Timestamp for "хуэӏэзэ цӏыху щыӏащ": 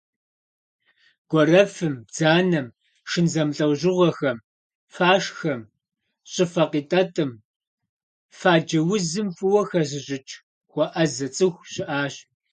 10.71-12.15